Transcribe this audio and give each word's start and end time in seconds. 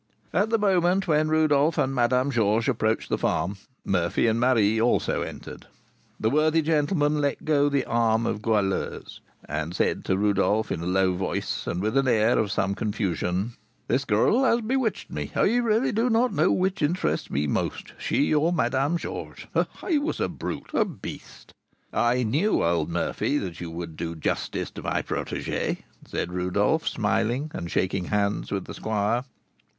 At 0.33 0.49
the 0.49 0.57
moment 0.57 1.07
when 1.07 1.29
Rodolph 1.29 1.77
and 1.77 1.93
Madame 1.93 2.31
Georges 2.31 2.67
approached 2.67 3.09
the 3.09 3.19
farm, 3.19 3.57
Murphy 3.85 4.25
and 4.25 4.39
Marie 4.39 4.81
also 4.81 5.21
entered. 5.21 5.67
The 6.19 6.31
worthy 6.31 6.63
gentleman 6.63 7.21
let 7.21 7.45
go 7.45 7.69
the 7.69 7.85
arm 7.85 8.25
of 8.25 8.41
Goualeuse, 8.41 9.21
and 9.47 9.75
said 9.75 10.03
to 10.05 10.17
Rodolph 10.17 10.71
in 10.71 10.81
a 10.81 10.87
low 10.87 11.13
voice, 11.13 11.67
and 11.67 11.83
with 11.83 11.95
an 11.95 12.07
air 12.07 12.39
of 12.39 12.51
some 12.51 12.73
confusion: 12.73 13.53
"This 13.87 14.03
girl 14.03 14.43
has 14.43 14.61
bewitched 14.61 15.11
me; 15.11 15.31
I 15.35 15.57
really 15.57 15.91
do 15.91 16.09
not 16.09 16.33
know 16.33 16.51
which 16.51 16.81
interests 16.81 17.29
me 17.29 17.45
most, 17.45 17.93
she 17.99 18.33
or 18.33 18.51
Madame 18.51 18.97
Georges. 18.97 19.45
I 19.83 19.99
was 19.99 20.19
a 20.19 20.27
brute 20.27 20.71
a 20.73 20.83
beast!" 20.83 21.51
"I 21.93 22.23
knew, 22.23 22.63
old 22.63 22.89
Murphy, 22.89 23.37
that 23.37 23.61
you 23.61 23.69
would 23.69 23.97
do 23.97 24.15
justice 24.15 24.71
to 24.71 24.81
my 24.81 25.03
protégée," 25.03 25.83
said 26.07 26.33
Rodolph, 26.33 26.87
smiling, 26.87 27.51
and 27.53 27.69
shaking 27.69 28.05
hands 28.05 28.51
with 28.51 28.65
the 28.65 28.73
squire. 28.73 29.25